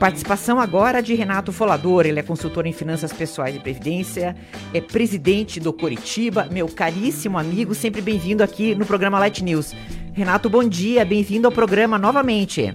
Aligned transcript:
Participação 0.00 0.58
agora 0.58 1.02
de 1.02 1.14
Renato 1.14 1.52
Folador, 1.52 2.06
ele 2.06 2.18
é 2.18 2.22
consultor 2.22 2.64
em 2.64 2.72
finanças 2.72 3.12
pessoais 3.12 3.54
e 3.54 3.58
previdência, 3.60 4.34
é 4.72 4.80
presidente 4.80 5.60
do 5.60 5.74
Coritiba, 5.74 6.48
meu 6.50 6.66
caríssimo 6.66 7.38
amigo, 7.38 7.74
sempre 7.74 8.00
bem-vindo 8.00 8.42
aqui 8.42 8.74
no 8.74 8.86
programa 8.86 9.18
Light 9.18 9.44
News. 9.44 9.74
Renato, 10.14 10.48
bom 10.48 10.66
dia, 10.66 11.04
bem-vindo 11.04 11.46
ao 11.46 11.52
programa 11.52 11.98
novamente. 11.98 12.72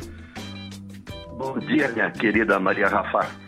Bom 1.35 1.57
dia, 1.57 1.89
minha 1.89 2.11
querida 2.11 2.59
Maria 2.59 2.87
Rafa. 2.87 3.44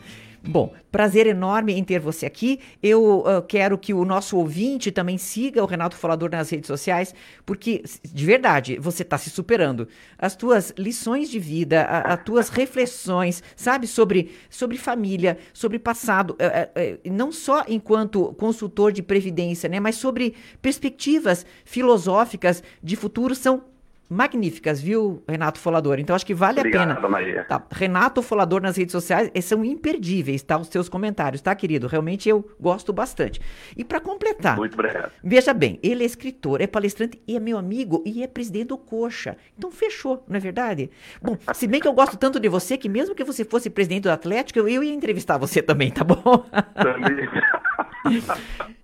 Bom, 0.47 0.73
prazer 0.89 1.27
enorme 1.27 1.73
em 1.73 1.83
ter 1.83 1.99
você 1.99 2.25
aqui. 2.25 2.61
Eu 2.81 3.19
uh, 3.19 3.41
quero 3.45 3.77
que 3.77 3.93
o 3.93 4.05
nosso 4.05 4.37
ouvinte 4.37 4.91
também 4.91 5.17
siga 5.17 5.61
o 5.61 5.65
Renato 5.65 5.97
Falador 5.97 6.31
nas 6.31 6.49
redes 6.49 6.67
sociais, 6.67 7.13
porque, 7.45 7.83
de 8.03 8.25
verdade, 8.25 8.77
você 8.79 9.03
está 9.03 9.17
se 9.17 9.29
superando. 9.29 9.89
As 10.17 10.37
tuas 10.37 10.73
lições 10.77 11.29
de 11.29 11.37
vida, 11.37 11.83
as 11.83 12.23
tuas 12.23 12.47
reflexões, 12.47 13.43
sabe, 13.57 13.87
sobre, 13.87 14.31
sobre 14.49 14.77
família, 14.77 15.37
sobre 15.53 15.77
passado, 15.79 16.31
uh, 16.31 16.35
uh, 16.37 17.13
não 17.13 17.29
só 17.29 17.65
enquanto 17.67 18.33
consultor 18.35 18.93
de 18.93 19.03
previdência, 19.03 19.67
né, 19.67 19.81
mas 19.81 19.95
sobre 19.95 20.33
perspectivas 20.61 21.45
filosóficas 21.65 22.63
de 22.81 22.95
futuro 22.95 23.35
são 23.35 23.63
magníficas, 24.09 24.81
viu, 24.81 25.23
Renato 25.27 25.59
Folador? 25.59 25.99
Então 25.99 26.15
acho 26.15 26.25
que 26.25 26.33
vale 26.33 26.59
Obrigado, 26.59 26.91
a 26.91 26.95
pena. 26.95 27.09
Maria. 27.09 27.43
Tá. 27.43 27.63
Renato 27.71 28.21
Folador 28.21 28.61
nas 28.61 28.77
redes 28.77 28.91
sociais, 28.91 29.31
são 29.43 29.63
imperdíveis, 29.63 30.41
tá? 30.43 30.57
Os 30.57 30.67
seus 30.67 30.89
comentários, 30.89 31.41
tá, 31.41 31.53
querido? 31.55 31.87
Realmente 31.87 32.29
eu 32.29 32.49
gosto 32.59 32.93
bastante. 32.93 33.41
E 33.75 33.83
para 33.83 33.99
completar. 33.99 34.57
Muito 34.57 34.73
obrigado. 34.73 35.11
Veja 35.23 35.53
bem, 35.53 35.79
ele 35.83 36.03
é 36.03 36.05
escritor, 36.05 36.61
é 36.61 36.67
palestrante 36.67 37.21
e 37.27 37.35
é 37.35 37.39
meu 37.39 37.57
amigo 37.57 38.03
e 38.05 38.23
é 38.23 38.27
presidente 38.27 38.67
do 38.67 38.77
Coxa. 38.77 39.37
Então 39.57 39.71
fechou, 39.71 40.23
não 40.27 40.37
é 40.37 40.39
verdade? 40.39 40.89
Bom, 41.21 41.37
se 41.53 41.67
bem 41.67 41.81
que 41.81 41.87
eu 41.87 41.93
gosto 41.93 42.17
tanto 42.17 42.39
de 42.39 42.49
você 42.49 42.77
que 42.77 42.89
mesmo 42.89 43.15
que 43.15 43.23
você 43.23 43.43
fosse 43.43 43.69
presidente 43.69 44.03
do 44.03 44.11
Atlético, 44.11 44.59
eu, 44.59 44.67
eu 44.67 44.83
ia 44.83 44.93
entrevistar 44.93 45.37
você 45.37 45.61
também, 45.61 45.91
tá 45.91 46.03
bom? 46.03 46.45
Também. 46.75 47.27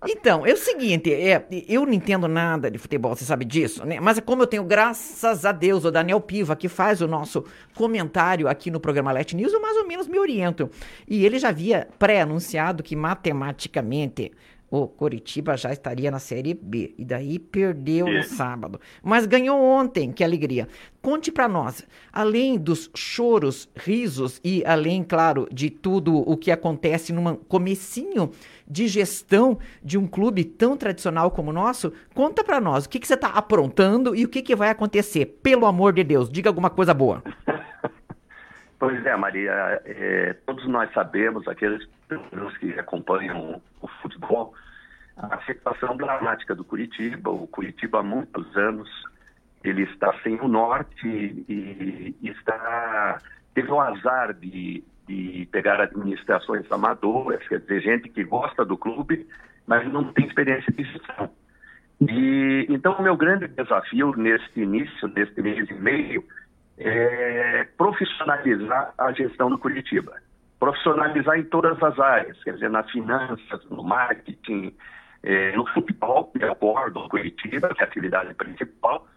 Então, 0.08 0.45
é 0.45 0.53
o 0.53 0.58
seguinte, 0.58 1.14
é, 1.14 1.45
eu 1.67 1.86
não 1.86 1.94
entendo 1.94 2.28
nada 2.28 2.69
de 2.69 2.78
futebol, 2.78 3.16
você 3.16 3.25
sabe 3.25 3.45
disso, 3.45 3.86
né? 3.86 4.00
Mas 4.00 4.19
como 4.19 4.44
eu 4.44 4.47
tenho, 4.47 4.64
graças 4.64 5.45
a 5.45 5.52
Deus, 5.52 5.86
o 5.86 5.92
Daniel 5.92 6.19
Piva, 6.19 6.56
que 6.56 6.67
faz 6.67 7.02
o 7.02 7.08
nosso 7.08 7.45
comentário 7.73 8.47
aqui 8.47 8.69
no 8.69 8.80
programa 8.80 9.11
Let 9.11 9.34
News, 9.34 9.53
eu 9.53 9.61
mais 9.61 9.78
ou 9.78 9.88
menos 9.88 10.08
me 10.08 10.19
oriento. 10.19 10.69
E 11.08 11.25
ele 11.25 11.39
já 11.39 11.50
havia 11.50 11.88
pré-anunciado 11.97 12.84
que 12.84 12.95
matematicamente 12.95 14.31
o 14.74 14.88
Coritiba 14.88 15.56
já 15.56 15.72
estaria 15.72 16.10
na 16.10 16.18
Série 16.18 16.56
B. 16.56 16.96
E 16.98 17.06
daí 17.06 17.38
perdeu 17.38 18.08
no 18.08 18.24
sábado. 18.24 18.82
Mas 19.04 19.28
ganhou 19.28 19.62
ontem, 19.62 20.12
que 20.12 20.24
alegria. 20.24 20.68
Conte 21.00 21.32
para 21.32 21.48
nós, 21.48 21.88
além 22.12 22.58
dos 22.58 22.90
choros, 22.96 23.70
risos 23.76 24.42
e 24.44 24.64
além, 24.66 25.04
claro, 25.04 25.48
de 25.52 25.70
tudo 25.70 26.18
o 26.28 26.36
que 26.36 26.50
acontece 26.50 27.14
num 27.14 27.36
comecinho 27.36 28.32
de 28.68 28.88
gestão 28.88 29.60
de 29.84 29.96
um 29.96 30.08
clube 30.08 30.44
tão 30.44 30.76
tradicional 30.76 31.30
como 31.30 31.52
o 31.52 31.54
nosso, 31.54 31.94
conta 32.16 32.44
para 32.44 32.60
nós 32.60 32.86
o 32.86 32.90
que, 32.90 33.00
que 33.00 33.06
você 33.06 33.14
está 33.14 33.28
aprontando 33.28 34.16
e 34.16 34.26
o 34.26 34.30
que, 34.30 34.42
que 34.42 34.56
vai 34.56 34.72
acontecer. 34.72 35.38
Pelo 35.44 35.68
amor 35.68 35.94
de 35.94 36.04
Deus, 36.04 36.28
diga 36.32 36.50
alguma 36.50 36.72
coisa 36.72 36.96
boa. 36.96 37.22
Pois 38.80 39.06
é, 39.06 39.16
Maria, 39.16 39.82
é, 39.86 40.36
todos 40.46 40.68
nós 40.68 40.92
sabemos, 40.92 41.48
aqueles 41.48 41.88
que 42.60 42.78
acompanham 42.78 43.62
o 43.82 43.88
futebol, 44.02 44.54
a 45.17 45.42
situação 45.45 45.95
dramática 45.95 46.56
do 46.56 46.64
Curitiba. 46.64 47.30
O 47.30 47.47
Curitiba 47.47 48.00
há 48.00 48.03
muitos 48.03 48.56
anos 48.58 48.89
ele 49.64 49.83
está 49.83 50.14
sem 50.22 50.39
o 50.42 50.47
norte 50.47 51.08
e, 51.08 52.16
está 52.22 53.19
teve 53.53 53.72
o 53.72 53.80
azar 53.80 54.34
de, 54.34 54.84
de 55.08 55.47
pegar 55.52 55.80
administrações 55.80 56.69
amadoras, 56.72 57.47
quer 57.47 57.59
dizer, 57.59 57.81
gente 57.81 58.09
que 58.09 58.23
gosta 58.23 58.66
do 58.66 58.75
clube, 58.75 59.28
mas 59.67 59.88
não 59.91 60.12
tem 60.12 60.25
experiência 60.25 60.73
de 60.73 60.84
gestão. 60.84 61.29
E 62.02 62.66
então 62.68 62.94
o 62.94 63.03
meu 63.03 63.16
grande 63.16 63.47
desafio 63.47 64.13
neste 64.18 64.59
início, 64.59 65.07
neste 65.09 65.41
mês 65.41 65.69
e 65.69 65.73
meio, 65.75 66.25
é 66.78 67.68
profissionalizar 67.78 68.94
a 68.97 69.12
gestão 69.13 69.50
do 69.50 69.57
Curitiba. 69.57 70.13
Profissionalizar 70.59 71.38
em 71.38 71.44
todas 71.44 71.81
as 71.81 72.00
áreas, 72.00 72.41
quer 72.44 72.56
dizer, 72.56 72.69
nas 72.69 72.90
finanças, 72.90 73.63
no 73.69 73.84
marketing, 73.84 74.75
é, 75.23 75.56
no 75.56 75.66
futebol, 75.67 76.25
que 76.25 76.44
é 76.44 76.51
o 76.51 76.56
core 76.56 76.91
do 76.91 77.07
Curitiba, 77.07 77.69
que 77.69 77.81
é 77.81 77.85
a 77.85 77.88
atividade 77.88 78.34
principal. 78.34 79.07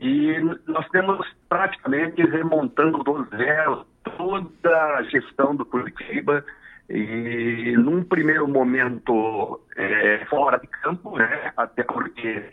E 0.00 0.38
nós 0.66 0.88
temos 0.90 1.26
praticamente 1.48 2.22
remontando 2.22 3.02
do 3.02 3.26
zero 3.36 3.86
toda 4.02 4.96
a 4.96 5.02
gestão 5.04 5.54
do 5.56 5.64
Curitiba 5.64 6.44
e 6.88 7.74
num 7.76 8.02
primeiro 8.02 8.48
momento 8.48 9.60
é, 9.76 10.24
fora 10.26 10.58
de 10.58 10.66
campo, 10.68 11.18
né, 11.18 11.52
até 11.56 11.82
porque 11.82 12.44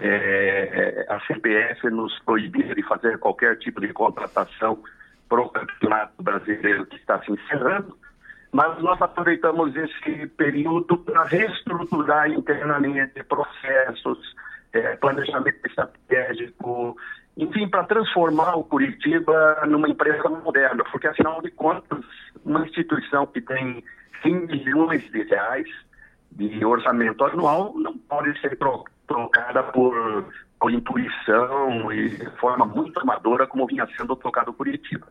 é, 0.00 1.06
a 1.08 1.20
CPF 1.20 1.90
nos 1.90 2.18
proibia 2.20 2.74
de 2.74 2.82
fazer 2.82 3.18
qualquer 3.18 3.58
tipo 3.58 3.80
de 3.80 3.92
contratação 3.92 4.82
para 5.28 5.40
o 5.40 5.48
campeonato 5.48 6.22
brasileiro 6.22 6.86
que 6.86 6.96
está 6.96 7.20
se 7.22 7.32
encerrando, 7.32 7.96
mas 8.52 8.78
nós 8.82 9.00
aproveitamos 9.00 9.74
esse 9.74 10.26
período 10.28 10.98
para 10.98 11.24
reestruturar 11.24 12.30
internamente 12.30 13.24
processos, 13.24 14.18
é, 14.74 14.94
planejamento 14.96 15.66
estratégico, 15.66 16.96
enfim, 17.36 17.66
para 17.66 17.84
transformar 17.84 18.54
o 18.56 18.64
Curitiba 18.64 19.64
numa 19.66 19.88
empresa 19.88 20.28
moderna, 20.28 20.84
porque 20.92 21.08
afinal 21.08 21.40
de 21.40 21.50
contas, 21.50 22.04
uma 22.44 22.66
instituição 22.66 23.26
que 23.26 23.40
tem 23.40 23.82
100 24.22 24.46
milhões 24.46 25.02
de 25.10 25.22
reais 25.22 25.68
de 26.30 26.64
orçamento 26.64 27.24
anual 27.24 27.72
não 27.76 27.96
pode 27.96 28.38
ser 28.40 28.58
trocada 29.06 29.62
por, 29.64 30.26
por 30.60 30.70
intuição 30.70 31.90
e 31.90 32.10
forma 32.38 32.66
muito 32.66 33.00
amadora 33.00 33.46
como 33.46 33.66
vinha 33.66 33.86
sendo 33.96 34.14
trocado 34.14 34.50
o 34.50 34.54
Curitiba. 34.54 35.06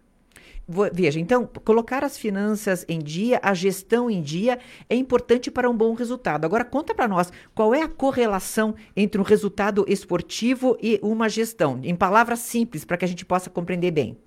Veja, 0.93 1.19
então, 1.19 1.45
colocar 1.45 2.03
as 2.03 2.17
finanças 2.17 2.85
em 2.87 2.99
dia, 2.99 3.39
a 3.43 3.53
gestão 3.53 4.09
em 4.09 4.21
dia, 4.21 4.57
é 4.89 4.95
importante 4.95 5.51
para 5.51 5.69
um 5.69 5.75
bom 5.75 5.93
resultado. 5.93 6.45
Agora, 6.45 6.63
conta 6.63 6.95
para 6.95 7.07
nós 7.07 7.31
qual 7.53 7.75
é 7.75 7.81
a 7.81 7.89
correlação 7.89 8.75
entre 8.95 9.19
um 9.19 9.23
resultado 9.23 9.83
esportivo 9.87 10.77
e 10.81 10.99
uma 11.03 11.27
gestão, 11.27 11.79
em 11.83 11.95
palavras 11.95 12.39
simples, 12.39 12.85
para 12.85 12.95
que 12.95 13.03
a 13.03 13.07
gente 13.07 13.25
possa 13.25 13.49
compreender 13.49 13.91
bem. 13.91 14.17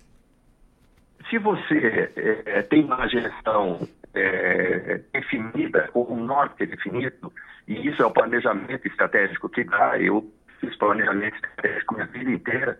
Se 1.29 1.39
você 1.39 2.11
é, 2.15 2.61
tem 2.61 2.83
uma 2.83 3.07
gestão 3.07 3.87
é, 4.13 5.01
definida, 5.11 5.89
ou 5.93 6.11
um 6.13 6.23
norte 6.23 6.65
definido, 6.65 7.33
e 7.67 7.87
isso 7.87 8.03
é 8.03 8.05
o 8.05 8.11
planejamento 8.11 8.87
estratégico 8.87 9.49
que 9.49 9.63
dá, 9.63 9.99
eu 9.99 10.31
fiz 10.59 10.75
planejamento 10.75 11.35
estratégico 11.35 11.95
minha 11.95 12.05
vida 12.07 12.31
inteira, 12.31 12.77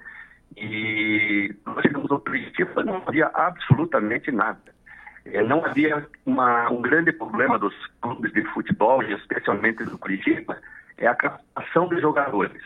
e 0.58 1.54
nós 1.66 1.82
chegamos 1.82 2.12
ao 2.12 2.20
princípio 2.20 2.84
não 2.84 3.04
havia 3.06 3.28
absolutamente 3.34 4.32
nada. 4.32 4.76
É, 5.26 5.42
não 5.44 5.66
havia 5.66 6.08
uma, 6.26 6.70
um 6.70 6.82
grande 6.82 7.12
problema 7.12 7.58
dos 7.58 7.74
clubes 8.02 8.32
de 8.32 8.44
futebol, 8.54 9.02
especialmente 9.04 9.84
do 9.84 9.98
Curitiba, 9.98 10.58
é 10.98 11.08
a 11.08 11.16
captação 11.16 11.88
de 11.90 12.00
jogadores. 12.00 12.62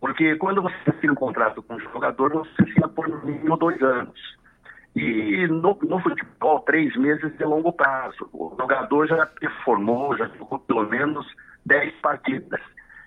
Porque 0.00 0.36
quando 0.36 0.62
você 0.62 0.76
assina 0.86 1.12
um 1.12 1.16
contrato 1.16 1.62
com 1.62 1.74
um 1.74 1.80
jogador, 1.80 2.32
você 2.32 2.62
assina 2.62 2.88
por 2.88 3.08
no 3.08 3.24
mínimo 3.24 3.56
dois 3.56 3.80
anos. 3.82 4.18
E 4.96 5.46
no, 5.48 5.76
no, 5.82 6.00
futebol, 6.00 6.60
três 6.60 6.94
meses 6.96 7.32
é 7.40 7.44
longo 7.44 7.72
prazo. 7.72 8.28
O 8.32 8.54
jogador 8.58 9.08
já 9.08 9.26
performou, 9.26 10.16
já 10.16 10.26
jogou 10.38 10.58
pelo 10.60 10.88
menos 10.88 11.26
dez 11.66 11.92
partidas. 11.96 12.60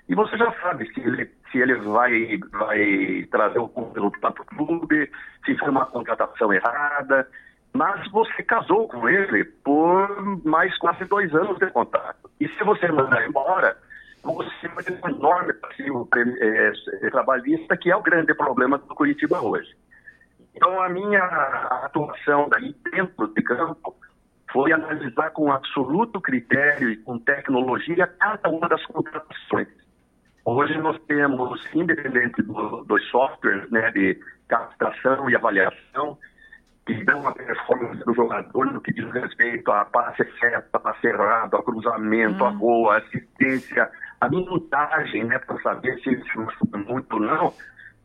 E 0.10 0.16
você 0.16 0.38
já 0.38 0.52
sabe 0.62 0.92
se 0.94 1.00
ele, 1.00 1.30
se 1.52 1.60
ele 1.60 1.76
vai, 1.76 2.40
vai 2.52 3.28
trazer 3.32 3.60
o 3.60 3.68
conteúdo 3.70 4.20
para 4.20 4.32
o 4.32 4.46
clube, 4.46 5.10
se 5.46 5.58
foi 5.58 5.70
uma 5.70 5.86
contratação 5.86 6.54
errada. 6.54 7.28
Mas 7.74 8.10
você 8.12 8.44
casou 8.44 8.88
com 8.88 9.08
ele 9.08 9.44
por 9.44 10.44
mais 10.46 10.76
quase 10.78 11.06
dois 11.06 11.34
anos 11.34 11.58
de 11.60 11.68
contrato. 11.68 12.30
E 12.40 12.48
se 12.48 12.64
você 12.64 12.88
mandar 12.92 13.28
embora, 13.28 13.78
você 14.24 14.68
vai 14.70 14.84
ter 14.84 15.00
um 15.04 15.10
enorme 15.10 15.54
passivo 15.54 16.08
é, 16.16 16.72
é, 17.06 17.10
trabalhista, 17.10 17.78
que 17.78 17.92
é 17.92 17.96
o 17.96 18.02
grande 18.02 18.34
problema 18.34 18.78
do 18.78 18.96
Curitiba 18.96 19.42
hoje. 19.42 19.76
Então, 20.56 20.82
a 20.82 20.90
minha 20.90 21.24
atuação 21.84 22.50
daí 22.50 22.76
dentro 22.92 23.28
de 23.28 23.44
campo 23.44 23.96
foi 24.52 24.72
analisar 24.72 25.30
com 25.32 25.52
absoluto 25.52 26.20
critério 26.20 26.90
e 26.90 26.98
com 26.98 27.20
tecnologia 27.20 28.08
cada 28.08 28.50
uma 28.50 28.68
das 28.68 28.84
contratações 28.88 29.68
Hoje 30.50 30.78
nós 30.78 30.98
temos, 31.10 31.60
independente 31.76 32.42
do, 32.42 32.86
dos 32.86 33.06
softwares 33.10 33.70
né, 33.70 33.92
de 33.92 34.18
captação 34.48 35.30
e 35.30 35.36
avaliação, 35.36 36.18
que 36.86 37.04
dão 37.04 37.28
a 37.28 37.34
performance 37.34 38.02
do 38.06 38.14
jogador 38.14 38.72
no 38.72 38.80
que 38.80 38.94
diz 38.94 39.12
respeito 39.12 39.70
a 39.70 39.84
passe 39.84 40.24
certo, 40.40 40.80
passe 40.80 41.06
errado, 41.06 41.58
a 41.58 41.62
cruzamento, 41.62 42.46
hum. 42.46 42.48
a 42.48 42.52
gol, 42.52 42.90
a 42.90 43.00
assistência, 43.00 43.92
a 44.22 44.30
minutagem, 44.30 45.26
né, 45.26 45.38
para 45.38 45.60
saber 45.60 46.00
se 46.00 46.12
ele 46.12 46.24
se 46.24 46.38
machuca 46.38 46.78
muito 46.78 47.12
ou 47.16 47.20
não, 47.20 47.54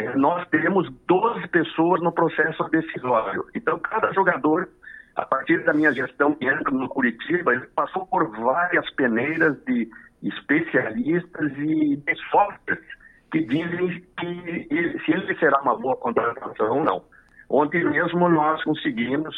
é, 0.01 0.13
nós 0.17 0.45
temos 0.49 0.93
12 1.07 1.47
pessoas 1.47 2.03
no 2.03 2.11
processo 2.11 2.65
decisório. 2.71 3.47
Então, 3.55 3.79
cada 3.79 4.13
jogador 4.13 4.69
a 5.17 5.27
partir 5.27 5.63
da 5.65 5.73
minha 5.73 5.93
gestão 5.93 6.35
que 6.35 6.47
entra 6.47 6.71
no 6.71 6.89
Curitiba, 6.89 7.53
ele 7.53 7.67
passou 7.75 8.07
por 8.07 8.31
várias 8.31 8.89
peneiras 8.95 9.57
de 9.65 9.89
especialistas 10.23 11.53
e 11.59 11.97
de 11.97 12.15
softwares 12.31 12.85
que 13.31 13.41
dizem 13.45 14.03
que 14.19 14.99
se 15.05 15.13
ele 15.13 15.35
será 15.39 15.61
uma 15.63 15.77
boa 15.77 15.97
contratação 15.97 16.79
ou 16.79 16.85
não. 16.85 17.05
Ontem 17.49 17.85
mesmo 17.85 18.29
nós 18.29 18.63
conseguimos, 18.65 19.35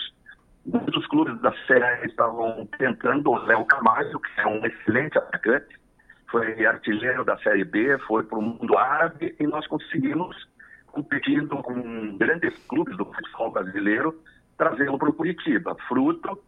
muitos 0.66 1.06
clubes 1.08 1.40
da 1.40 1.52
Série 1.66 2.06
estavam 2.06 2.68
tentando 2.78 3.30
o 3.30 3.38
Léo 3.44 3.64
Camargo, 3.64 4.20
que 4.20 4.40
é 4.40 4.46
um 4.46 4.64
excelente 4.66 5.18
atacante, 5.18 5.76
foi 6.30 6.66
artilheiro 6.66 7.24
da 7.24 7.36
Série 7.38 7.64
B, 7.64 7.96
foi 8.06 8.24
para 8.24 8.38
o 8.38 8.42
mundo 8.42 8.76
árabe 8.76 9.34
e 9.38 9.46
nós 9.46 9.66
conseguimos, 9.66 10.36
competindo 10.88 11.56
com 11.58 12.16
grandes 12.16 12.54
clubes 12.66 12.96
do 12.96 13.04
futebol 13.04 13.52
brasileiro, 13.52 14.14
trazê-lo 14.56 14.98
para 14.98 15.10
o 15.10 15.12
Curitiba, 15.12 15.76
fruto 15.88 16.38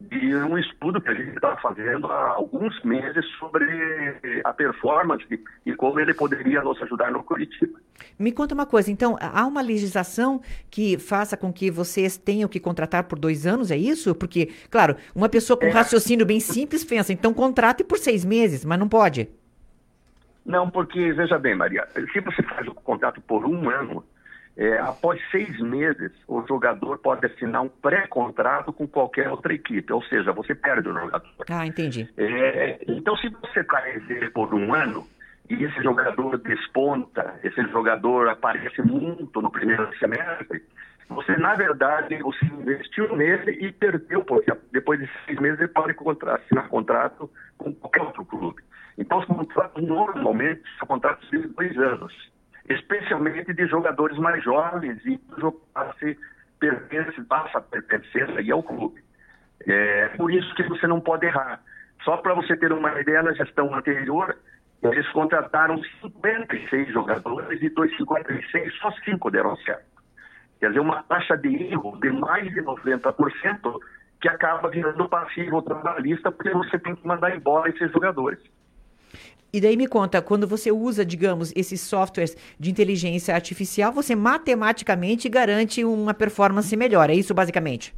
de 0.00 0.34
um 0.34 0.58
estudo 0.58 1.00
que 1.00 1.08
a 1.08 1.14
gente 1.14 1.34
está 1.36 1.56
fazendo 1.56 2.06
há 2.10 2.30
alguns 2.30 2.82
meses 2.82 3.24
sobre 3.38 3.64
a 4.44 4.52
performance 4.52 5.24
e 5.64 5.74
como 5.74 5.98
ele 6.00 6.12
poderia 6.12 6.62
nos 6.62 6.80
ajudar 6.82 7.10
no 7.10 7.22
Curitiba. 7.22 7.78
Me 8.18 8.32
conta 8.32 8.54
uma 8.54 8.66
coisa, 8.66 8.90
então, 8.90 9.16
há 9.20 9.46
uma 9.46 9.62
legislação 9.62 10.40
que 10.70 10.98
faça 10.98 11.36
com 11.36 11.52
que 11.52 11.70
vocês 11.70 12.16
tenham 12.16 12.48
que 12.48 12.60
contratar 12.60 13.04
por 13.04 13.18
dois 13.18 13.46
anos, 13.46 13.70
é 13.70 13.76
isso? 13.76 14.14
Porque, 14.14 14.52
claro, 14.70 14.96
uma 15.14 15.28
pessoa 15.28 15.58
com 15.58 15.66
é. 15.66 15.70
raciocínio 15.70 16.26
bem 16.26 16.40
simples 16.40 16.84
pensa, 16.84 17.12
então 17.12 17.32
contrate 17.32 17.84
por 17.84 17.98
seis 17.98 18.24
meses, 18.24 18.64
mas 18.64 18.78
não 18.78 18.88
pode. 18.88 19.28
Não, 20.44 20.68
porque, 20.68 21.12
veja 21.12 21.38
bem, 21.38 21.54
Maria, 21.54 21.86
se 22.12 22.20
você 22.20 22.42
faz 22.42 22.66
o 22.68 22.74
contrato 22.74 23.20
por 23.22 23.46
um 23.46 23.70
ano, 23.70 24.04
é, 24.56 24.78
após 24.78 25.20
seis 25.30 25.58
meses, 25.60 26.12
o 26.28 26.46
jogador 26.46 26.98
pode 26.98 27.26
assinar 27.26 27.62
um 27.62 27.68
pré-contrato 27.68 28.72
com 28.72 28.86
qualquer 28.86 29.28
outra 29.28 29.52
equipe, 29.52 29.92
ou 29.92 30.02
seja, 30.04 30.32
você 30.32 30.54
perde 30.54 30.88
o 30.88 30.92
jogador. 30.92 31.28
Ah, 31.50 31.66
entendi. 31.66 32.08
É, 32.16 32.78
então, 32.86 33.16
se 33.16 33.28
você 33.28 33.64
traz 33.64 34.08
ele 34.08 34.30
por 34.30 34.54
um 34.54 34.72
ano 34.72 35.06
e 35.50 35.64
esse 35.64 35.82
jogador 35.82 36.38
desponta, 36.38 37.34
esse 37.42 37.60
jogador 37.68 38.28
aparece 38.28 38.80
muito 38.82 39.42
no 39.42 39.50
primeiro 39.50 39.88
semestre, 39.98 40.62
você, 41.08 41.36
na 41.36 41.54
verdade, 41.54 42.16
você 42.22 42.46
investiu 42.46 43.14
nele 43.16 43.58
e 43.60 43.72
perdeu, 43.72 44.24
porque 44.24 44.52
depois 44.72 45.00
de 45.00 45.10
seis 45.26 45.38
meses 45.38 45.58
ele 45.58 45.68
pode 45.68 45.94
assinar 46.28 46.68
contrato 46.68 47.28
com 47.58 47.74
qualquer 47.74 48.02
outro 48.02 48.24
clube. 48.24 48.62
Então, 48.96 49.18
os 49.18 49.24
contratos 49.26 49.82
normalmente 49.82 50.62
são 50.78 50.86
contratos 50.86 51.28
de 51.28 51.38
dois 51.48 51.76
anos 51.76 52.33
especialmente 52.68 53.52
de 53.52 53.66
jogadores 53.66 54.16
mais 54.18 54.42
jovens 54.42 55.04
e 55.04 55.20
o 55.42 55.52
passe 55.52 56.18
pertence, 56.58 57.20
passa 57.24 57.58
a 57.58 57.60
pertencer 57.60 58.30
aí 58.38 58.50
ao 58.50 58.62
clube. 58.62 59.02
É 59.66 60.08
por 60.16 60.32
isso 60.32 60.54
que 60.54 60.62
você 60.64 60.86
não 60.86 61.00
pode 61.00 61.26
errar. 61.26 61.60
Só 62.04 62.16
para 62.18 62.34
você 62.34 62.56
ter 62.56 62.72
uma 62.72 63.00
ideia, 63.00 63.22
na 63.22 63.32
gestão 63.32 63.74
anterior, 63.74 64.36
eles 64.82 65.08
contrataram 65.12 65.82
56 66.02 66.92
jogadores 66.92 67.62
e 67.62 67.68
dos 67.70 67.96
56, 67.96 68.74
só 68.78 68.90
5 68.90 69.30
deram 69.30 69.56
certo. 69.56 69.94
Quer 70.60 70.68
dizer, 70.68 70.80
uma 70.80 71.02
taxa 71.04 71.36
de 71.36 71.48
erro 71.72 71.98
de 72.00 72.10
mais 72.10 72.52
de 72.52 72.62
90% 72.62 73.78
que 74.20 74.28
acaba 74.28 74.68
virando 74.68 75.08
passivo 75.08 75.62
trabalhista 75.62 76.30
porque 76.30 76.50
você 76.50 76.78
tem 76.78 76.94
que 76.94 77.06
mandar 77.06 77.34
embora 77.34 77.68
esses 77.70 77.90
jogadores. 77.92 78.38
E 79.54 79.60
daí 79.60 79.76
me 79.76 79.86
conta, 79.86 80.20
quando 80.20 80.48
você 80.48 80.72
usa, 80.72 81.06
digamos, 81.06 81.52
esses 81.54 81.80
softwares 81.80 82.36
de 82.58 82.72
inteligência 82.72 83.32
artificial, 83.32 83.92
você 83.92 84.16
matematicamente 84.16 85.28
garante 85.28 85.84
uma 85.84 86.12
performance 86.12 86.76
melhor, 86.76 87.08
é 87.08 87.14
isso 87.14 87.32
basicamente? 87.32 87.94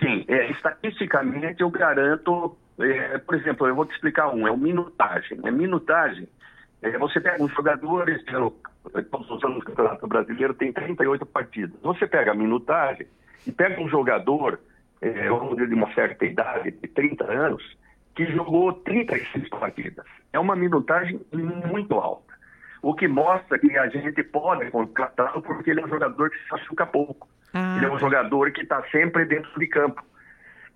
Sim, 0.00 0.24
é, 0.26 0.50
estatisticamente 0.50 1.60
eu 1.60 1.70
garanto, 1.70 2.56
é, 2.80 3.16
por 3.18 3.36
exemplo, 3.36 3.68
eu 3.68 3.76
vou 3.76 3.86
te 3.86 3.94
explicar 3.94 4.34
um, 4.34 4.44
é 4.44 4.50
o 4.50 4.56
minutagem. 4.56 5.38
É 5.44 5.52
minutagem, 5.52 6.26
é, 6.82 6.98
você 6.98 7.20
pega 7.20 7.40
um 7.40 7.48
jogador, 7.48 8.08
esse 8.08 8.28
ano, 8.34 8.52
todos 9.08 9.30
os 9.30 9.44
anos 9.44 9.60
do 9.60 9.64
Campeonato 9.64 10.04
Brasileiro 10.08 10.52
tem 10.52 10.72
38 10.72 11.24
partidas. 11.26 11.80
Você 11.80 12.08
pega 12.08 12.32
a 12.32 12.34
minutagem 12.34 13.06
e 13.46 13.52
pega 13.52 13.80
um 13.80 13.88
jogador, 13.88 14.58
é, 15.00 15.28
vamos 15.28 15.54
dizer, 15.54 15.68
de 15.68 15.74
uma 15.76 15.94
certa 15.94 16.26
idade, 16.26 16.72
de 16.72 16.88
30 16.88 17.24
anos, 17.24 17.62
que 18.14 18.26
jogou 18.26 18.72
36 18.72 19.48
partidas. 19.48 20.06
É 20.32 20.38
uma 20.38 20.56
minutagem 20.56 21.20
muito 21.32 21.94
alta. 21.94 22.32
O 22.82 22.94
que 22.94 23.06
mostra 23.06 23.58
que 23.58 23.76
a 23.78 23.88
gente 23.88 24.22
pode 24.24 24.70
contratá-lo 24.70 25.40
porque 25.42 25.70
ele 25.70 25.80
é 25.80 25.84
um 25.84 25.88
jogador 25.88 26.30
que 26.30 26.38
se 26.38 26.50
machuca 26.50 26.84
pouco. 26.84 27.28
Ah. 27.54 27.76
Ele 27.76 27.86
é 27.86 27.90
um 27.90 27.98
jogador 27.98 28.50
que 28.50 28.62
está 28.62 28.82
sempre 28.90 29.24
dentro 29.24 29.58
de 29.58 29.66
campo. 29.66 30.02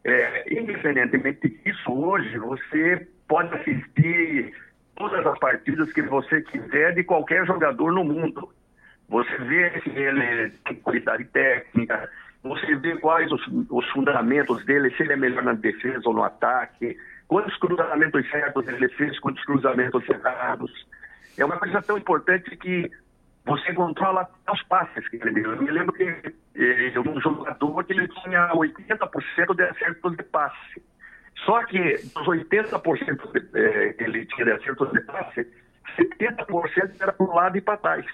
É, 0.04 0.44
independentemente 0.54 1.48
disso, 1.48 1.92
hoje 1.92 2.38
você 2.38 3.08
pode 3.26 3.52
assistir 3.56 4.54
todas 4.94 5.26
as 5.26 5.38
partidas 5.38 5.92
que 5.92 6.02
você 6.02 6.42
quiser 6.42 6.94
de 6.94 7.02
qualquer 7.02 7.44
jogador 7.44 7.90
no 7.92 8.04
mundo. 8.04 8.48
Você 9.08 9.36
vê 9.38 9.80
se 9.80 9.90
ele 9.90 10.50
tem 10.64 10.76
qualidade 10.76 11.24
técnica, 11.24 12.08
você 12.42 12.76
vê 12.76 12.96
quais 12.98 13.30
os, 13.32 13.42
os 13.68 13.88
fundamentos 13.90 14.64
dele, 14.64 14.90
se 14.92 15.02
ele 15.02 15.12
é 15.14 15.16
melhor 15.16 15.42
na 15.42 15.54
defesa 15.54 16.02
ou 16.06 16.14
no 16.14 16.22
ataque, 16.22 16.96
quantos 17.28 17.56
cruzamentos 17.58 18.30
certos 18.30 18.68
ele 18.68 18.88
fez, 18.90 19.18
quantos 19.20 19.44
cruzamentos 19.44 20.08
errados. 20.08 20.86
É 21.36 21.44
uma 21.44 21.58
coisa 21.58 21.82
tão 21.82 21.98
importante 21.98 22.56
que 22.56 22.90
você 23.44 23.72
controla 23.74 24.28
os 24.52 24.62
passes 24.64 25.08
que 25.08 25.16
ele 25.16 25.32
deu. 25.32 25.52
Eu 25.52 25.62
me 25.62 25.70
lembro 25.70 25.92
que 25.92 26.04
eh, 26.04 26.92
um 26.98 27.20
jogador 27.20 27.84
que 27.84 27.92
ele 27.92 28.08
tinha 28.08 28.50
80% 28.50 29.54
de 29.54 29.62
acertos 29.62 30.16
de 30.16 30.22
passe. 30.24 30.82
Só 31.44 31.62
que 31.64 31.78
dos 32.14 32.26
80% 32.26 33.32
de, 33.32 33.58
eh, 33.58 33.92
que 33.92 34.04
ele 34.04 34.26
tinha 34.26 34.46
de 34.46 34.52
acertos 34.52 34.90
de 34.92 35.00
passe, 35.02 35.46
70% 35.96 36.96
era 37.00 37.12
para 37.12 37.26
o 37.26 37.34
lado 37.34 37.56
e 37.56 37.60
para 37.60 37.76
trás. 37.76 38.06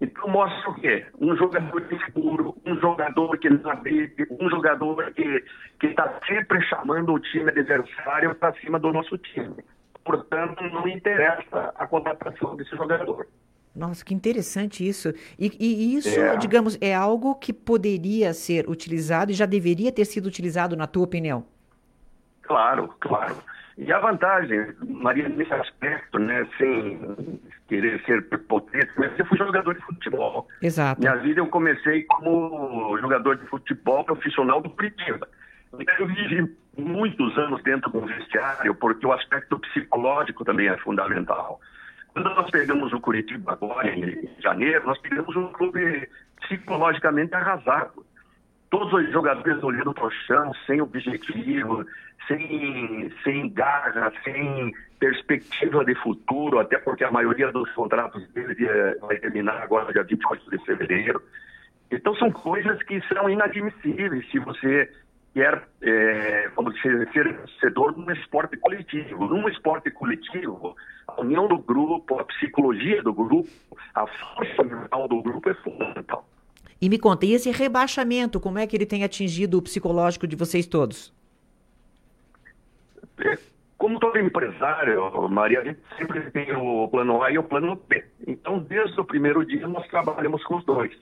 Então 0.00 0.28
mostra 0.28 0.70
o 0.70 0.74
quê? 0.74 1.04
Um 1.20 1.36
jogador 1.36 1.86
seguro, 2.06 2.56
um 2.64 2.74
jogador 2.80 3.36
que 3.38 3.50
não 3.50 3.70
abriga, 3.70 4.26
um 4.30 4.48
jogador 4.48 5.12
que 5.12 5.44
está 5.82 6.18
sempre 6.26 6.62
chamando 6.62 7.12
o 7.12 7.20
time 7.20 7.50
adversário 7.50 8.34
para 8.34 8.54
cima 8.60 8.78
do 8.78 8.92
nosso 8.92 9.18
time. 9.18 9.56
Portanto, 10.02 10.62
não 10.64 10.88
interessa 10.88 11.72
a 11.76 11.86
contratação 11.86 12.56
desse 12.56 12.74
jogador. 12.74 13.26
Nossa, 13.76 14.04
que 14.04 14.14
interessante 14.14 14.86
isso. 14.86 15.12
E, 15.38 15.52
e 15.60 15.94
isso, 15.94 16.18
é. 16.18 16.36
digamos, 16.36 16.78
é 16.80 16.94
algo 16.94 17.34
que 17.34 17.52
poderia 17.52 18.32
ser 18.32 18.68
utilizado 18.68 19.30
e 19.30 19.34
já 19.34 19.46
deveria 19.46 19.92
ter 19.92 20.06
sido 20.06 20.26
utilizado, 20.26 20.74
na 20.76 20.86
tua 20.86 21.04
opinião? 21.04 21.44
Claro, 22.50 22.92
claro. 22.98 23.36
E 23.78 23.92
a 23.92 24.00
vantagem, 24.00 24.74
Maria, 24.88 25.28
nesse 25.28 25.54
aspecto, 25.54 26.18
né, 26.18 26.44
sem 26.58 27.40
querer 27.68 28.02
ser 28.04 28.22
potente, 28.48 28.90
mas 28.98 29.16
eu 29.16 29.24
fui 29.26 29.38
jogador 29.38 29.72
de 29.72 29.80
futebol. 29.82 30.48
Exato. 30.60 31.00
Minha 31.00 31.14
vida 31.14 31.38
eu 31.38 31.46
comecei 31.46 32.02
como 32.02 32.98
jogador 32.98 33.36
de 33.36 33.46
futebol 33.46 34.02
profissional 34.02 34.60
do 34.60 34.68
Curitiba. 34.70 35.28
Eu 36.00 36.08
vivi 36.08 36.56
muitos 36.76 37.38
anos 37.38 37.62
dentro 37.62 37.88
do 37.88 38.00
vestiário, 38.00 38.74
porque 38.74 39.06
o 39.06 39.12
aspecto 39.12 39.56
psicológico 39.60 40.44
também 40.44 40.66
é 40.66 40.76
fundamental. 40.78 41.60
Quando 42.12 42.34
nós 42.34 42.50
pegamos 42.50 42.92
o 42.92 43.00
Curitiba 43.00 43.52
agora, 43.52 43.88
em 43.88 44.28
janeiro, 44.40 44.84
nós 44.86 44.98
pegamos 44.98 45.36
um 45.36 45.52
clube 45.52 46.08
psicologicamente 46.40 47.32
arrasado 47.32 47.99
todos 48.70 48.92
os 48.92 49.12
jogadores 49.12 49.62
olhando 49.62 49.92
para 49.92 50.06
o 50.06 50.10
chão, 50.10 50.52
sem 50.66 50.80
objetivo, 50.80 51.84
sem, 52.26 53.12
sem 53.24 53.50
garra, 53.50 54.12
sem 54.22 54.72
perspectiva 54.98 55.84
de 55.84 55.94
futuro, 55.96 56.58
até 56.60 56.78
porque 56.78 57.04
a 57.04 57.10
maioria 57.10 57.50
dos 57.50 57.70
contratos 57.72 58.26
dele 58.28 58.54
vai 59.00 59.18
terminar 59.18 59.60
agora, 59.62 59.92
dia 59.92 60.04
28 60.04 60.50
de 60.50 60.64
fevereiro. 60.64 61.20
Então, 61.90 62.14
são 62.14 62.30
coisas 62.30 62.80
que 62.84 63.00
são 63.08 63.28
inadmissíveis 63.28 64.30
se 64.30 64.38
você 64.38 64.88
quer 65.34 65.62
é, 65.82 66.50
ser, 66.82 67.08
ser 67.12 67.32
vencedor 67.32 67.96
num 67.96 68.10
esporte 68.12 68.56
coletivo. 68.56 69.26
Num 69.26 69.48
esporte 69.48 69.90
coletivo, 69.90 70.76
a 71.08 71.20
união 71.20 71.48
do 71.48 71.58
grupo, 71.58 72.20
a 72.20 72.24
psicologia 72.24 73.02
do 73.02 73.12
grupo, 73.12 73.48
a 73.94 74.06
força 74.06 74.62
mental 74.62 75.08
do 75.08 75.20
grupo 75.22 75.50
é 75.50 75.54
fundamental. 75.54 76.24
E 76.80 76.88
me 76.88 76.98
conta, 76.98 77.26
e 77.26 77.32
esse 77.32 77.50
rebaixamento, 77.50 78.40
como 78.40 78.58
é 78.58 78.66
que 78.66 78.74
ele 78.74 78.86
tem 78.86 79.04
atingido 79.04 79.58
o 79.58 79.62
psicológico 79.62 80.26
de 80.26 80.34
vocês 80.34 80.66
todos? 80.66 81.12
É, 83.18 83.36
como 83.76 84.00
todo 84.00 84.18
empresário, 84.18 85.28
Maria, 85.28 85.60
a 85.60 85.64
gente 85.64 85.80
sempre 85.98 86.30
tem 86.30 86.56
o 86.56 86.88
plano 86.88 87.22
A 87.22 87.30
e 87.30 87.38
o 87.38 87.42
plano 87.42 87.78
B. 87.88 88.02
Então, 88.26 88.58
desde 88.58 88.98
o 88.98 89.04
primeiro 89.04 89.44
dia, 89.44 89.68
nós 89.68 89.86
trabalhamos 89.88 90.42
com 90.44 90.56
os 90.56 90.64
dois. 90.64 90.92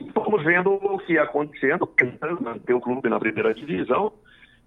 E 0.00 0.10
fomos 0.10 0.42
vendo 0.44 0.72
o 0.72 0.98
que 0.98 1.12
ia 1.12 1.22
acontecendo, 1.22 1.86
tentando 1.86 2.42
manter 2.42 2.74
o 2.74 2.80
clube 2.80 3.08
na 3.08 3.20
primeira 3.20 3.54
divisão, 3.54 4.12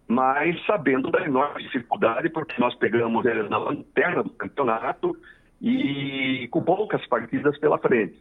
mas 0.07 0.65
sabendo 0.65 1.11
da 1.11 1.23
enorme 1.25 1.63
dificuldade, 1.63 2.29
porque 2.29 2.59
nós 2.59 2.73
pegamos 2.75 3.25
ele 3.25 3.43
na 3.47 3.57
lanterna 3.57 4.23
do 4.23 4.31
campeonato 4.31 5.15
e 5.61 6.47
com 6.49 6.63
poucas 6.63 7.05
partidas 7.07 7.57
pela 7.59 7.77
frente. 7.77 8.17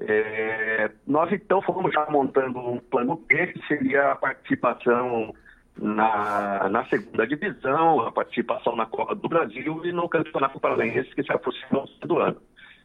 É, 0.00 0.90
nós 1.06 1.32
então 1.32 1.60
fomos 1.62 1.92
já 1.92 2.06
montando 2.08 2.58
um 2.58 2.78
plano 2.78 3.16
B, 3.16 3.48
que 3.48 3.66
seria 3.66 4.12
a 4.12 4.16
participação 4.16 5.34
na, 5.76 6.68
na 6.68 6.84
segunda 6.86 7.26
divisão, 7.26 8.00
a 8.00 8.12
participação 8.12 8.76
na 8.76 8.86
Copa 8.86 9.14
do 9.14 9.28
Brasil 9.28 9.84
e 9.84 9.92
no 9.92 10.08
Campeonato 10.08 10.60
Paranaense, 10.60 11.14
que 11.14 11.22
se 11.22 11.32
aproxima 11.32 11.84
do 12.02 12.18
ano. 12.18 12.40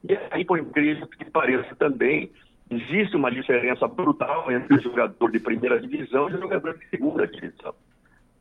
E 0.08 0.18
aí, 0.32 0.44
por 0.44 0.60
incrível 0.60 1.08
que 1.08 1.26
pareça 1.26 1.76
também, 1.76 2.32
existe 2.70 3.16
uma 3.16 3.32
diferença 3.32 3.88
brutal 3.88 4.52
entre 4.52 4.76
o 4.76 4.82
jogador 4.82 5.32
de 5.32 5.40
primeira 5.40 5.80
divisão 5.80 6.30
e 6.30 6.34
o 6.34 6.42
jogador 6.42 6.78
de 6.78 6.88
segunda 6.90 7.28
divisão. 7.28 7.74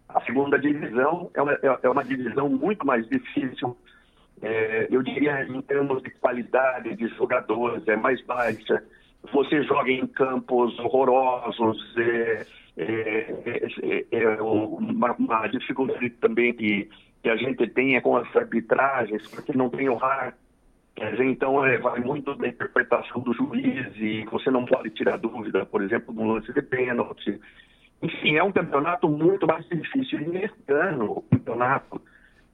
A 0.09 0.21
segunda 0.23 0.59
divisão 0.59 1.31
é 1.35 1.43
uma, 1.43 1.59
é 1.83 1.89
uma 1.89 2.05
divisão 2.05 2.49
muito 2.49 2.87
mais 2.87 3.07
difícil, 3.09 3.77
é, 4.43 4.89
eu 4.91 5.03
diria 5.03 5.45
em 5.45 5.63
termos 5.63 6.03
de 6.03 6.11
qualidade 6.11 6.97
de 6.97 7.07
jogadores, 7.09 7.87
é 7.87 7.97
mais 7.97 8.21
baixa. 8.23 8.83
Você 9.33 9.63
joga 9.63 9.91
em 9.91 10.07
campos 10.09 10.77
horrorosos, 10.81 11.79
é, 11.97 12.47
é, 12.77 13.67
é, 13.83 14.07
é 14.11 14.43
uma, 14.43 15.13
uma, 15.13 15.47
dificuldade 15.47 16.11
também 16.11 16.53
que, 16.55 16.91
que 17.23 17.29
a 17.29 17.37
gente 17.37 17.69
tem 17.69 17.95
é 17.95 18.01
com 18.01 18.17
as 18.17 18.35
arbitragens, 18.35 19.29
porque 19.31 19.57
não 19.57 19.71
tem 19.71 19.89
o 19.89 19.95
RAR. 19.95 20.37
Então, 21.21 21.65
é, 21.65 21.79
vai 21.79 22.01
muito 22.01 22.35
da 22.35 22.49
interpretação 22.49 23.23
do 23.23 23.33
juiz 23.33 23.97
e 23.97 24.25
você 24.25 24.51
não 24.51 24.65
pode 24.65 24.91
tirar 24.91 25.19
dúvida, 25.19 25.65
por 25.65 25.83
exemplo, 25.83 26.13
no 26.13 26.35
lance 26.35 26.53
de 26.53 26.63
pênalti. 26.63 27.41
Enfim, 28.03 28.37
é 28.37 28.43
um 28.43 28.53
campeonato 28.53 29.09
muito 29.09 29.47
mais 29.47 29.67
difícil. 29.69 30.21
E 30.21 30.29
nesse 30.29 30.55
ano, 30.69 31.13
o 31.13 31.23
campeonato 31.23 32.03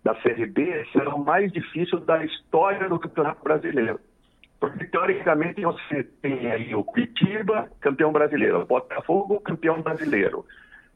da 0.09 0.15
Série 0.23 0.47
B 0.47 0.87
será 0.91 1.15
o 1.15 1.23
mais 1.23 1.53
difícil 1.53 2.01
da 2.01 2.25
história 2.25 2.89
do 2.89 2.99
Campeonato 2.99 3.45
Brasileiro. 3.45 4.01
Porque, 4.59 4.87
teoricamente, 4.87 5.61
você 5.61 6.03
tem 6.23 6.51
aí 6.51 6.75
o 6.75 6.83
Curitiba, 6.83 7.69
campeão 7.79 8.11
brasileiro, 8.11 8.63
o 8.63 8.67
Botafogo, 8.67 9.39
campeão 9.41 9.83
brasileiro, 9.83 10.47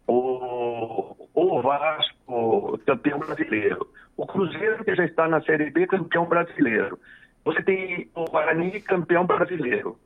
o, 0.07 1.15
o 1.35 1.63
Vasco, 1.63 2.79
campeão 2.87 3.19
brasileiro, 3.19 3.87
o 4.17 4.27
Cruzeiro, 4.27 4.83
que 4.83 4.95
já 4.95 5.05
está 5.05 5.29
na 5.29 5.43
Série 5.43 5.71
B, 5.71 5.87
campeão 5.87 6.25
brasileiro. 6.25 6.99
Você 7.45 7.63
tem 7.63 8.09
o 8.15 8.25
Guarani, 8.25 8.81
campeão 8.81 9.27
brasileiro. 9.27 9.99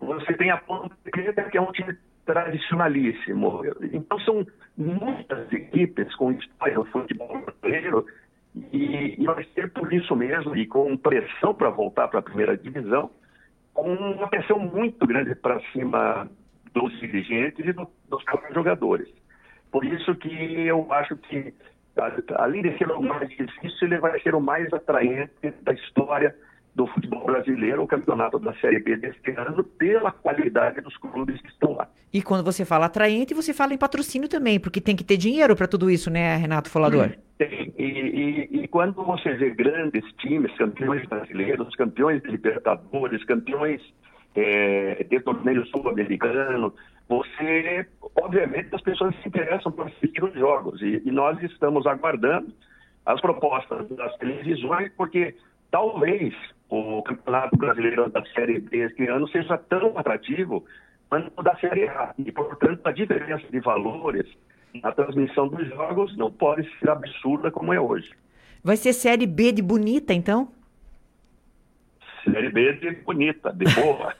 Você 0.00 0.34
tem 0.34 0.50
a 0.50 0.58
Ponte 0.58 0.94
Preta, 1.10 1.44
que 1.44 1.56
é 1.56 1.60
um 1.62 1.72
time 1.72 1.96
tradicionalíssimo. 2.26 3.62
Então, 3.92 4.20
são 4.20 4.46
muitas 4.76 5.50
equipes 5.50 6.14
com 6.16 6.32
história 6.32 6.74
no 6.74 6.84
futebol 6.84 7.40
brasileiro 7.40 8.06
e, 8.54 9.14
e 9.18 9.24
vai 9.24 9.44
ser 9.54 9.70
por 9.72 9.92
isso 9.92 10.14
mesmo, 10.16 10.56
e 10.56 10.66
com 10.66 10.96
pressão 10.96 11.54
para 11.54 11.70
voltar 11.70 12.08
para 12.08 12.20
a 12.20 12.22
primeira 12.22 12.56
divisão, 12.56 13.10
com 13.72 13.92
uma 13.94 14.28
pressão 14.28 14.58
muito 14.58 15.06
grande 15.06 15.34
para 15.34 15.60
cima 15.72 16.28
dos 16.74 16.98
dirigentes 17.00 17.64
e 17.64 17.72
do, 17.72 17.88
dos 18.08 18.22
próprios 18.24 18.54
jogadores. 18.54 19.08
Por 19.70 19.84
isso 19.84 20.14
que 20.16 20.66
eu 20.66 20.92
acho 20.92 21.16
que, 21.16 21.54
além 22.36 22.62
de 22.62 22.76
ser 22.76 22.90
o 22.90 23.00
mais 23.00 23.28
difícil, 23.28 23.88
ele 23.88 23.98
vai 23.98 24.20
ser 24.20 24.34
o 24.34 24.40
mais 24.40 24.72
atraente 24.72 25.50
da 25.62 25.72
história 25.72 26.34
do 26.74 26.86
futebol 26.86 27.24
brasileiro, 27.24 27.82
o 27.82 27.86
campeonato 27.86 28.38
da 28.38 28.54
Série 28.54 28.80
B 28.80 28.96
deste 28.96 29.30
ano, 29.32 29.64
pela 29.64 30.10
qualidade 30.12 30.80
dos 30.80 30.96
clubes 30.96 31.40
que 31.40 31.48
estão 31.48 31.72
lá. 31.72 31.88
E 32.12 32.22
quando 32.22 32.44
você 32.44 32.64
fala 32.64 32.86
atraente, 32.86 33.34
você 33.34 33.52
fala 33.52 33.74
em 33.74 33.78
patrocínio 33.78 34.28
também, 34.28 34.58
porque 34.58 34.80
tem 34.80 34.96
que 34.96 35.04
ter 35.04 35.16
dinheiro 35.16 35.56
para 35.56 35.66
tudo 35.66 35.90
isso, 35.90 36.10
né, 36.10 36.36
Renato 36.36 36.70
Folador? 36.70 37.10
Tem. 37.38 37.72
E, 37.78 37.82
e, 37.82 38.62
e, 38.62 38.68
quando 38.68 39.02
você 39.02 39.32
vê 39.32 39.50
grandes 39.50 40.04
times, 40.18 40.54
campeões 40.58 41.06
brasileiros, 41.08 41.74
campeões 41.74 42.20
de 42.22 42.28
Libertadores, 42.28 43.24
campeões 43.24 43.80
é, 44.34 45.02
de 45.04 45.20
torneio 45.20 45.66
sul-americano, 45.68 46.74
você, 47.08 47.86
obviamente, 48.22 48.68
as 48.74 48.82
pessoas 48.82 49.14
se 49.22 49.28
interessam 49.28 49.72
por 49.72 49.86
assistir 49.86 50.22
os 50.22 50.34
jogos. 50.34 50.82
E, 50.82 51.02
e 51.04 51.10
nós 51.10 51.42
estamos 51.42 51.86
aguardando 51.86 52.52
as 53.06 53.20
propostas 53.20 53.88
das 53.88 54.14
televisões, 54.18 54.92
porque 54.96 55.34
talvez 55.70 56.34
o 56.68 57.02
Campeonato 57.02 57.56
Brasileiro 57.56 58.10
da 58.10 58.24
Série 58.26 58.60
B 58.60 58.78
este 58.78 59.06
ano 59.06 59.28
seja 59.28 59.58
tão 59.58 59.96
atrativo 59.98 60.64
quanto 61.08 61.42
da 61.42 61.56
Série 61.56 61.88
A. 61.88 62.14
E, 62.18 62.30
portanto, 62.30 62.86
a 62.86 62.92
diferença 62.92 63.44
de 63.50 63.60
valores 63.60 64.26
na 64.82 64.92
transmissão 64.92 65.48
dos 65.48 65.68
jogos 65.68 66.16
não 66.16 66.30
pode 66.30 66.68
ser 66.78 66.90
absurda 66.90 67.50
como 67.50 67.72
é 67.72 67.80
hoje. 67.80 68.10
Vai 68.62 68.76
ser 68.76 68.92
Série 68.92 69.26
B 69.26 69.52
de 69.52 69.62
bonita, 69.62 70.12
então? 70.14 70.48
Série 72.24 72.50
B 72.50 72.72
de 72.74 72.90
bonita, 73.02 73.52
de 73.52 73.64
boa. 73.74 74.14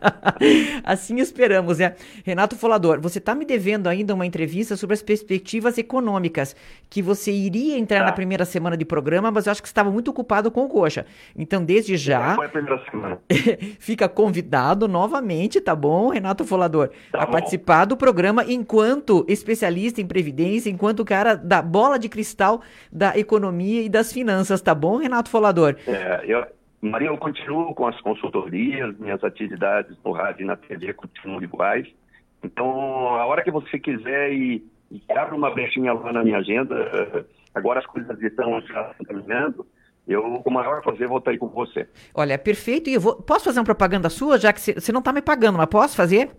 assim 0.84 1.18
esperamos, 1.18 1.78
né? 1.78 1.94
Renato 2.24 2.56
Folador, 2.56 3.00
você 3.00 3.18
está 3.18 3.34
me 3.34 3.44
devendo 3.44 3.88
ainda 3.88 4.14
uma 4.14 4.26
entrevista 4.26 4.76
sobre 4.76 4.94
as 4.94 5.02
perspectivas 5.02 5.78
econômicas, 5.78 6.56
que 6.88 7.02
você 7.02 7.32
iria 7.32 7.78
entrar 7.78 8.00
tá. 8.00 8.06
na 8.06 8.12
primeira 8.12 8.44
semana 8.44 8.76
de 8.76 8.84
programa, 8.84 9.30
mas 9.30 9.46
eu 9.46 9.52
acho 9.52 9.62
que 9.62 9.68
estava 9.68 9.90
muito 9.90 10.10
ocupado 10.10 10.50
com 10.50 10.64
o 10.64 10.68
Coxa. 10.68 11.06
Então, 11.36 11.64
desde 11.64 11.96
já. 11.96 12.34
Foi 12.34 12.46
a 12.46 12.48
primeira 12.48 12.82
semana. 12.90 13.18
fica 13.78 14.08
convidado 14.08 14.88
novamente, 14.88 15.60
tá 15.60 15.74
bom, 15.74 16.08
Renato 16.08 16.44
Folador, 16.44 16.90
tá 17.12 17.22
a 17.22 17.26
bom. 17.26 17.32
participar 17.32 17.84
do 17.84 17.96
programa 17.96 18.44
enquanto 18.44 19.24
especialista 19.28 20.00
em 20.00 20.06
previdência, 20.06 20.70
enquanto 20.70 21.04
cara 21.04 21.34
da 21.34 21.60
bola 21.60 21.98
de 21.98 22.08
cristal 22.08 22.62
da 22.90 23.16
economia 23.18 23.82
e 23.82 23.88
das 23.88 24.12
finanças, 24.12 24.60
tá 24.60 24.74
bom, 24.74 24.96
Renato 24.96 25.30
Folador? 25.30 25.76
É, 25.86 26.24
eu 26.26 26.55
Maria, 26.90 27.08
eu 27.08 27.18
continuo 27.18 27.74
com 27.74 27.86
as 27.86 28.00
consultorias, 28.00 28.96
minhas 28.98 29.22
atividades 29.22 29.96
no 30.04 30.12
rádio 30.12 30.42
e 30.42 30.46
na 30.46 30.56
TV 30.56 30.92
continuam 30.92 31.42
iguais. 31.42 31.86
Então, 32.42 32.68
a 33.16 33.26
hora 33.26 33.42
que 33.42 33.50
você 33.50 33.78
quiser 33.78 34.32
e, 34.32 34.64
e 34.90 35.02
abre 35.10 35.34
uma 35.34 35.50
brechinha 35.50 35.92
lá 35.92 36.12
na 36.12 36.22
minha 36.22 36.38
agenda, 36.38 37.26
agora 37.54 37.80
as 37.80 37.86
coisas 37.86 38.20
estão 38.22 38.60
já 38.62 38.94
caminhando, 39.06 39.66
eu, 40.06 40.22
com 40.22 40.50
o 40.50 40.52
maior 40.52 40.80
prazer, 40.82 41.08
vou 41.08 41.18
estar 41.18 41.32
aí 41.32 41.38
com 41.38 41.48
você. 41.48 41.88
Olha, 42.14 42.38
perfeito. 42.38 42.88
E 42.88 42.94
eu 42.94 43.00
vou... 43.00 43.16
Posso 43.16 43.46
fazer 43.46 43.58
uma 43.58 43.64
propaganda 43.64 44.08
sua, 44.08 44.38
já 44.38 44.52
que 44.52 44.60
você 44.60 44.92
não 44.92 45.00
está 45.00 45.12
me 45.12 45.20
pagando, 45.20 45.58
mas 45.58 45.66
posso 45.66 45.96
fazer? 45.96 46.30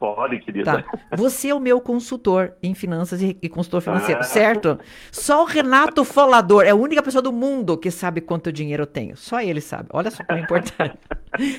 Pode, 0.00 0.38
querida. 0.38 0.82
Tá. 0.82 0.98
Você 1.14 1.50
é 1.50 1.54
o 1.54 1.60
meu 1.60 1.78
consultor 1.78 2.54
em 2.62 2.74
finanças 2.74 3.20
e, 3.20 3.48
consultor 3.50 3.82
financeiro, 3.82 4.20
ah. 4.20 4.24
certo? 4.24 4.80
Só 5.12 5.42
o 5.42 5.44
Renato 5.44 6.06
Folador 6.06 6.64
é 6.64 6.70
a 6.70 6.74
única 6.74 7.02
pessoa 7.02 7.20
do 7.20 7.30
mundo 7.30 7.76
que 7.76 7.90
sabe 7.90 8.22
quanto 8.22 8.50
dinheiro 8.50 8.84
eu 8.84 8.86
tenho. 8.86 9.14
Só 9.14 9.42
ele 9.42 9.60
sabe. 9.60 9.90
Olha 9.92 10.10
só 10.10 10.24
como 10.24 10.38
é 10.38 10.42
importante. 10.42 10.98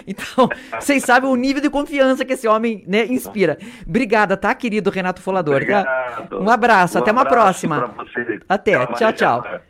Então, 0.05 0.49
vocês 0.79 1.01
sabem 1.01 1.29
o 1.29 1.35
nível 1.35 1.61
de 1.61 1.69
confiança 1.69 2.25
que 2.25 2.33
esse 2.33 2.45
homem 2.45 2.83
né, 2.85 3.05
inspira. 3.05 3.57
Obrigada, 3.87 4.35
tá, 4.35 4.53
querido 4.53 4.89
Renato 4.89 5.21
Folador? 5.21 5.65
Tá? 5.65 6.27
Um 6.33 6.49
abraço, 6.49 6.97
um 6.97 7.01
até 7.01 7.11
uma 7.11 7.25
próxima. 7.25 7.95
Até, 8.49 8.85
tchau, 8.87 9.13
tchau. 9.13 9.61